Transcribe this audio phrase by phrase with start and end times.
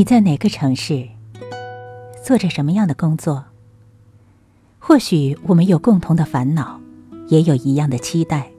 [0.00, 1.06] 你在哪个城市？
[2.24, 3.44] 做着什么样的工作？
[4.78, 6.80] 或许我们有共同的烦恼，
[7.28, 8.50] 也有一样的期待。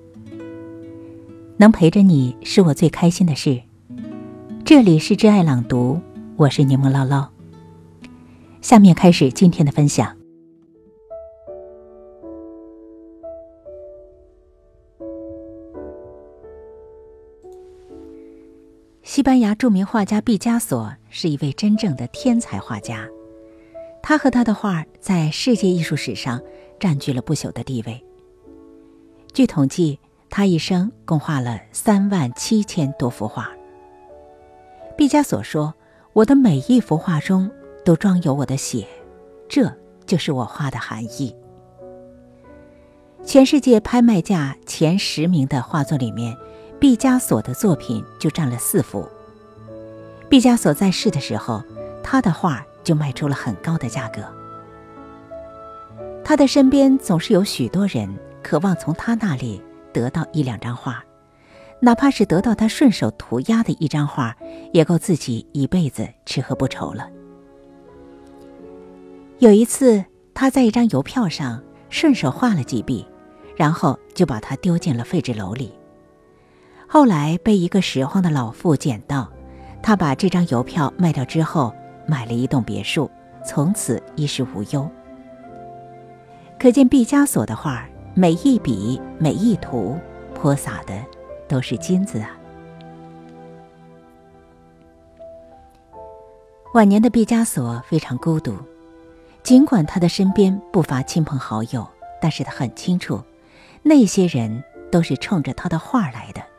[1.58, 3.60] 能陪着你是我最开心的事。
[4.64, 6.00] 这里是挚爱朗读，
[6.36, 7.28] 我是柠檬捞捞。
[8.62, 10.16] 下面开始今天的分享。
[19.12, 23.06] 西班牙著名画家毕加索是一位真正的天才画家，
[24.02, 26.42] 他和他的画在世界艺术史上
[26.80, 28.02] 占据了不朽的地位。
[29.34, 33.52] 据统计，他一生共画了三万七千多幅画。
[34.96, 35.74] 毕加索说
[36.16, 37.52] ：“我的每一幅画中
[37.84, 38.88] 都装有我的血，
[39.50, 39.70] 这
[40.06, 41.36] 就是我画的含义。”
[43.26, 46.34] 全世界拍卖价前十名的画作里面。
[46.82, 49.08] 毕加索的作品就占了四幅。
[50.28, 51.64] 毕加索在世的时候，
[52.02, 54.24] 他的画就卖出了很高的价格。
[56.24, 59.62] 他的身边总是有许多人渴望从他那里
[59.94, 61.06] 得到一两张画，
[61.82, 64.36] 哪怕是得到他顺手涂鸦的一张画，
[64.74, 67.08] 也够自己一辈子吃喝不愁了。
[69.38, 73.06] 有一次，他在一张邮票上顺手画了几笔，
[73.56, 75.72] 然后就把它丢进了废纸篓里。
[76.94, 79.26] 后来被一个拾荒的老妇捡到，
[79.82, 81.74] 他把这张邮票卖掉之后，
[82.06, 83.10] 买了一栋别墅，
[83.46, 84.92] 从此衣食无忧。
[86.60, 89.98] 可见毕加索的画，每一笔每一图，
[90.36, 90.94] 泼洒的
[91.48, 92.30] 都是金子啊！
[96.74, 98.54] 晚年的毕加索非常孤独，
[99.44, 101.88] 尽管他的身边不乏亲朋好友，
[102.22, 103.24] 但是他很清楚，
[103.82, 104.62] 那些人
[104.92, 106.51] 都是冲着他的画来的。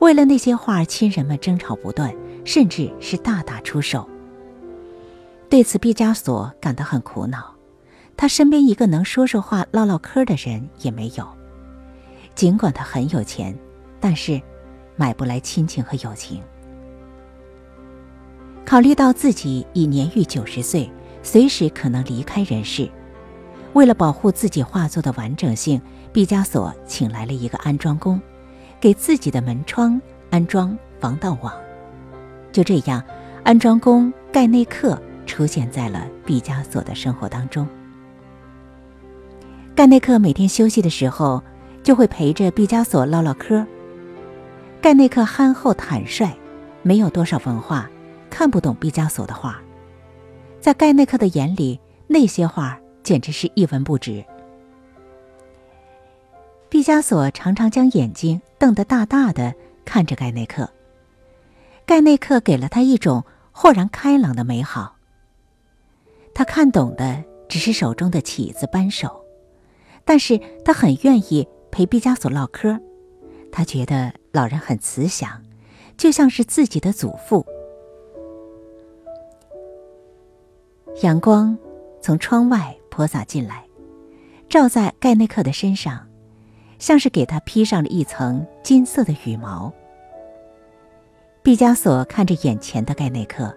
[0.00, 4.08] 为了那些画，亲人们争吵不断，甚至是大打出手。
[5.48, 7.54] 对此，毕加索感到很苦恼。
[8.16, 11.26] 他身边一个能说说话、唠唠嗑的人也没有。
[12.34, 13.56] 尽管他很有钱，
[14.00, 14.40] 但是
[14.96, 16.40] 买不来亲情和友情。
[18.64, 20.90] 考虑到自己已年逾九十岁，
[21.22, 22.88] 随时可能离开人世，
[23.72, 25.80] 为了保护自己画作的完整性，
[26.12, 28.20] 毕加索请来了一个安装工。
[28.84, 31.54] 给自己的门窗安装防盗网，
[32.52, 33.02] 就这样，
[33.42, 37.66] 安装工盖内克出现在了毕加索的生活当中。
[39.74, 41.42] 盖内克每天休息的时候，
[41.82, 43.64] 就会陪着毕加索唠唠嗑。
[44.82, 46.28] 盖内克憨厚坦率，
[46.82, 47.88] 没有多少文化，
[48.28, 49.58] 看不懂毕加索的画。
[50.60, 54.22] 在盖内克的眼里，那些画简直是一文不值。
[56.74, 59.54] 毕加索常常将眼睛瞪得大大的
[59.84, 60.68] 看着盖内克。
[61.86, 64.96] 盖内克给了他一种豁然开朗的美好。
[66.34, 69.24] 他看懂的只是手中的起子扳手，
[70.04, 72.76] 但是他很愿意陪毕加索唠嗑。
[73.52, 75.44] 他觉得老人很慈祥，
[75.96, 77.46] 就像是自己的祖父。
[81.02, 81.56] 阳光
[82.02, 83.64] 从窗外泼洒进来，
[84.48, 86.08] 照在盖内克的身上。
[86.84, 89.72] 像是给他披上了一层金色的羽毛。
[91.42, 93.56] 毕加索看着眼前的盖内克，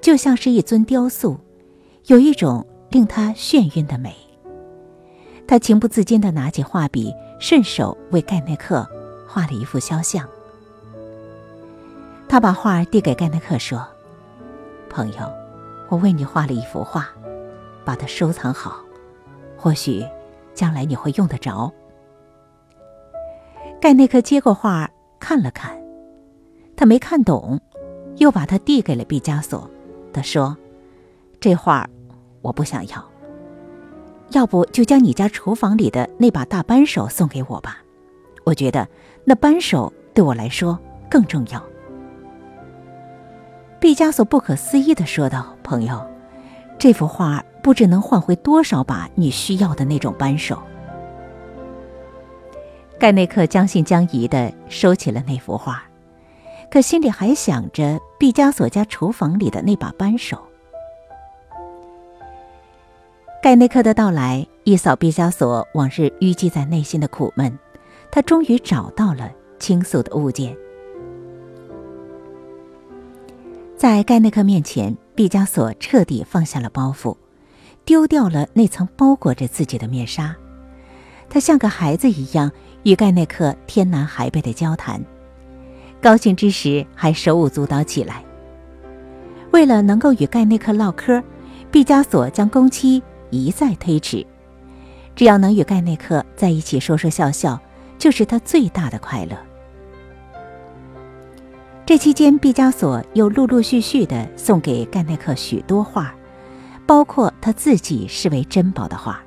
[0.00, 1.36] 就像是一尊雕塑，
[2.06, 4.14] 有一种令他眩晕的美。
[5.44, 8.88] 他情不自禁地拿起画笔，顺手为盖内克
[9.26, 10.24] 画了一幅肖像。
[12.28, 13.84] 他把画递给盖内克说
[14.88, 15.32] ：“朋友，
[15.88, 17.08] 我为你画了一幅画，
[17.84, 18.84] 把它收藏好，
[19.56, 20.06] 或许
[20.54, 21.72] 将来你会用得着。”
[23.80, 24.90] 盖内克接过画
[25.20, 25.70] 看了看，
[26.76, 27.60] 他没看懂，
[28.16, 29.70] 又把它递给了毕加索。
[30.12, 30.56] 他说
[31.38, 31.88] ：“这画
[32.42, 33.04] 我不想要，
[34.30, 37.78] 要不就将你家厨房里的那把大扳手送给我吧。
[38.44, 38.88] 我觉得
[39.24, 40.76] 那扳手对我来说
[41.08, 41.62] 更重要。”
[43.78, 46.04] 毕加索不可思议的说道：“朋友，
[46.80, 50.60] 这幅画不知能换回多少把你需要的那种扳手。”
[52.98, 55.82] 盖内克将信将疑地收起了那幅画，
[56.68, 60.36] 可心里还想着毕加索家厨房里的那把扳手。
[63.40, 67.56] 盖内克的到来一扫毕加索往日淤积在内心的苦闷，
[68.10, 69.30] 他终于找到了
[69.60, 70.56] 倾诉的物件。
[73.76, 77.16] 在盖内克面前，毕加索彻底放下了包袱，
[77.84, 80.34] 丢掉了那层包裹着自己的面纱，
[81.30, 82.50] 他像个孩子一样。
[82.84, 85.02] 与盖内克天南海北的交谈，
[86.00, 88.24] 高兴之时还手舞足蹈起来。
[89.50, 91.22] 为了能够与盖内克唠嗑，
[91.70, 94.24] 毕加索将工期一再推迟。
[95.16, 97.60] 只要能与盖内克在一起说说笑笑，
[97.98, 99.36] 就是他最大的快乐。
[101.84, 106.14] 这期间，毕加索又陆陆续续的送给盖内克许多画，
[106.86, 109.20] 包括他自己视为珍宝的画。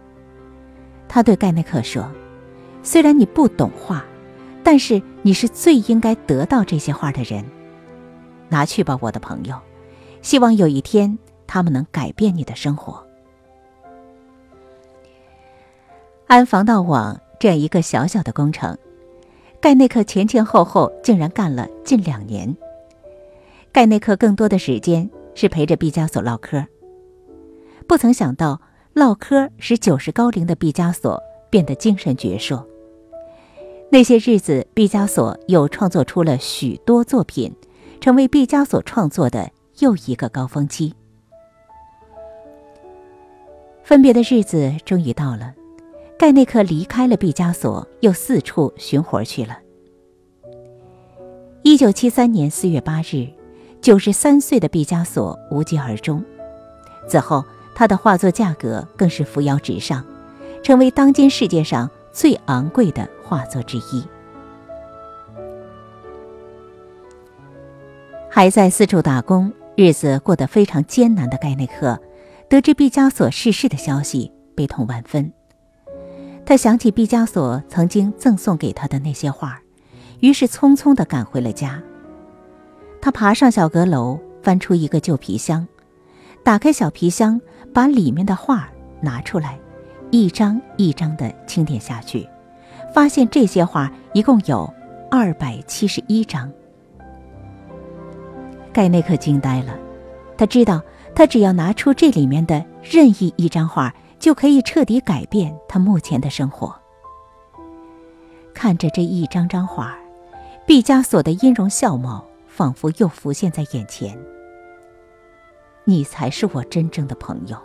[1.09, 2.09] 他对盖内克说
[2.83, 4.03] ：“虽然你不懂画，
[4.63, 7.45] 但是你是最应该得到这些画的人。
[8.49, 9.55] 拿去吧，我的朋友。
[10.21, 11.17] 希望有一天
[11.47, 13.03] 他们能改变你的生活。”
[16.27, 18.77] 安防盗网这样一个小小的工程。
[19.59, 22.55] 盖内克前前后后竟然干了近两年。
[23.71, 26.65] 盖内克更多的时间是陪着毕加索唠嗑。
[27.87, 28.59] 不曾想到，
[28.93, 32.63] 唠嗑使九十高龄的毕加索变得精神矍铄。
[33.93, 37.53] 那些日子，毕加索又创作出了许多作品，
[37.99, 40.93] 成为毕加索创作的又一个高峰期。
[43.83, 45.53] 分别的日子终于到了。
[46.17, 49.57] 盖内克离开了毕加索，又四处寻活去了。
[51.63, 53.27] 一九七三年四月八日，
[53.81, 56.23] 九十三岁的毕加索无疾而终。
[57.09, 57.43] 此后，
[57.75, 60.05] 他的画作价格更是扶摇直上，
[60.63, 64.05] 成为当今世界上最昂贵的画作之一。
[68.29, 71.97] 还在四处打工，日子过得非常艰难的盖内克，
[72.49, 75.31] 得知毕加索逝世的消息，悲痛万分。
[76.45, 79.61] 他想起毕加索曾经赠送给他的那些画，
[80.19, 81.81] 于是匆匆地赶回了家。
[83.01, 85.65] 他爬上小阁楼，翻出一个旧皮箱，
[86.43, 87.39] 打开小皮箱，
[87.73, 88.67] 把里面的画
[88.99, 89.57] 拿出来，
[90.09, 92.27] 一张一张地清点下去，
[92.93, 94.71] 发现这些画一共有
[95.09, 96.51] 二百七十一张。
[98.73, 99.77] 盖内克惊呆了，
[100.37, 100.81] 他知道，
[101.15, 103.93] 他只要拿出这里面的任意一张画。
[104.21, 106.75] 就可以彻底改变他目前的生活。
[108.53, 109.97] 看着这一张张画，
[110.63, 114.15] 毕加索的音容笑貌仿佛又浮现在眼前。
[115.85, 117.57] 你才是我真正的朋友。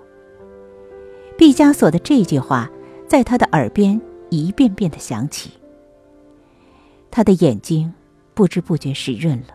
[1.37, 2.71] 毕加索的这句话
[3.07, 4.01] 在他的耳边
[4.31, 5.51] 一遍遍的响起。
[7.11, 7.93] 他的眼睛
[8.35, 9.55] 不知不觉湿润了，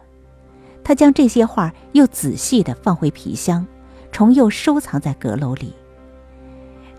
[0.83, 3.65] 他将这些画又仔细的放回皮箱，
[4.11, 5.73] 重又收藏在阁楼里。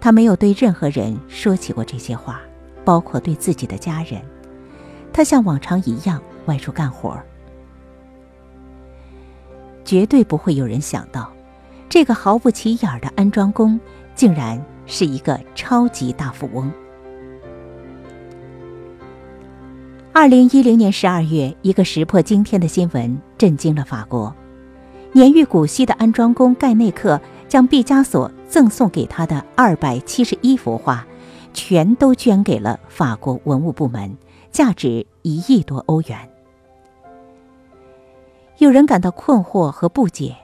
[0.01, 2.41] 他没有对任何人说起过这些话，
[2.85, 4.23] 包括对自己的家人。
[5.13, 7.21] 他像往常一样外出干活
[9.85, 11.31] 绝对不会有人想到，
[11.89, 13.79] 这个毫不起眼的安装工
[14.15, 16.73] 竟然是一个超级大富翁。
[20.14, 24.35] 二零一零年十二月，一个石破惊天的新闻震惊了法国：
[25.12, 27.19] 年逾古稀的安装工盖内克。
[27.49, 31.06] 将毕加索赠送给他的二百七十一幅画，
[31.53, 34.17] 全都捐给了法国文物部门，
[34.50, 36.17] 价值一亿多欧元。
[38.56, 40.35] 有人感到困惑和不解：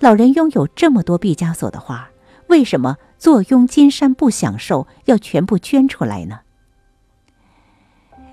[0.00, 2.10] 老人拥有这么多毕加索的画，
[2.48, 6.40] 为什么坐拥金山不享受，要全部捐出来呢？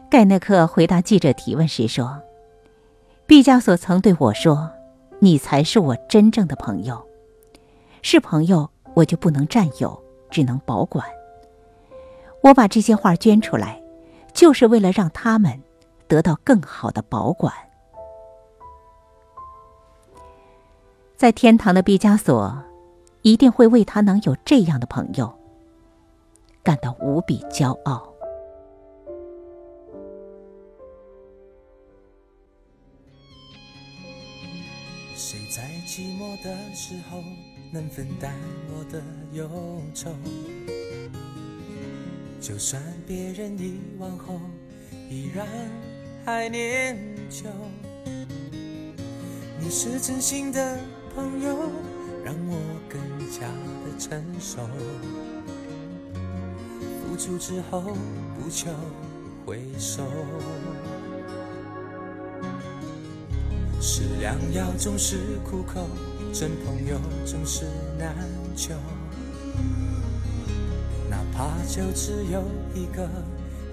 [0.09, 2.19] 盖内克回答记者提问时说
[3.27, 4.71] ：“毕加索曾对我说，
[5.19, 6.99] 你才是我真正的朋友。”
[8.01, 10.01] 是朋友，我就不能占有，
[10.31, 11.05] 只能保管。
[12.41, 13.79] 我把这些画捐出来，
[14.33, 15.61] 就是为了让他们
[16.07, 17.53] 得到更好的保管。
[21.15, 22.57] 在天堂的毕加索，
[23.21, 25.31] 一定会为他能有这样的朋友
[26.63, 28.08] 感到无比骄傲。
[35.49, 37.23] 在寂寞的时候？
[37.71, 38.33] 能分担
[38.67, 38.99] 我的
[39.31, 39.47] 忧
[39.93, 40.09] 愁，
[42.41, 44.41] 就算别人遗忘后，
[45.07, 45.45] 依然
[46.25, 46.97] 还念
[47.29, 47.47] 旧。
[49.59, 50.79] 你是真心的
[51.13, 51.69] 朋友，
[52.25, 52.57] 让我
[52.89, 53.41] 更加
[53.85, 54.67] 的成熟。
[57.03, 57.95] 付出之后
[58.35, 58.71] 不求
[59.45, 60.03] 回收，
[63.81, 65.17] 是良药总是
[65.50, 65.88] 苦口。
[66.31, 67.65] 真朋友总是
[67.98, 68.15] 难
[68.55, 68.75] 求，
[71.09, 72.43] 哪怕就只有
[72.75, 73.09] 一个，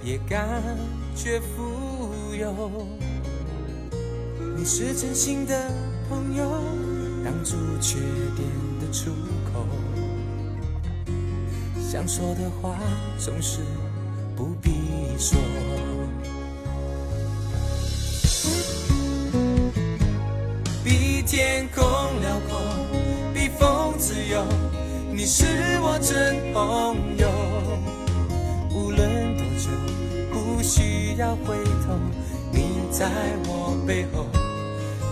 [0.02, 0.62] 也感
[1.14, 2.86] 觉富有。
[4.56, 5.70] 你是真心的
[6.08, 6.50] 朋友，
[7.22, 7.98] 挡住缺
[8.34, 8.48] 点
[8.80, 9.10] 的出
[9.52, 9.66] 口。
[11.78, 12.78] 想说的话
[13.18, 13.60] 总是
[14.34, 14.70] 不必
[15.18, 15.38] 说。
[24.28, 24.44] 由，
[25.12, 25.44] 你是
[25.80, 27.28] 我真朋友。
[28.70, 29.70] 无论多久，
[30.32, 31.56] 不需要回
[31.86, 31.94] 头，
[32.52, 33.08] 你在
[33.46, 34.26] 我背后，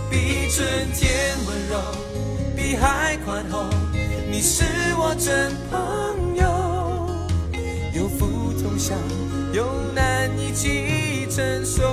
[0.09, 1.73] 比春天温柔，
[2.55, 3.65] 比海宽厚。
[4.29, 4.63] 你是
[4.97, 6.43] 我真朋友，
[7.93, 8.97] 有福同享，
[9.53, 11.83] 有难一起承受。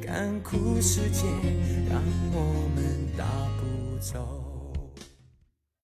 [0.00, 1.24] 干枯世界，
[1.90, 2.00] 让
[2.32, 2.79] 我们
[4.00, 4.39] 走。